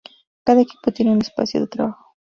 Cada 0.43 0.61
equipo 0.61 0.91
tiene 0.91 1.11
un 1.11 1.21
espacio 1.21 1.59
de 1.61 1.67
trabajo. 1.67 2.15